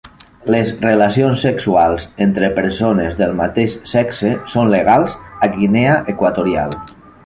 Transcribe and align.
Les 0.53 0.69
relacions 0.85 1.43
sexuals 1.47 2.07
entre 2.27 2.51
persones 2.57 3.21
del 3.21 3.37
mateix 3.43 3.79
sexe 3.95 4.35
són 4.57 4.75
legals 4.79 5.19
a 5.49 5.55
Guinea 5.59 6.05
Equatorial. 6.17 6.79